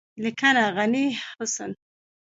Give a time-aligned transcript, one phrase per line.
[0.23, 1.71] لیکنه: غني حسن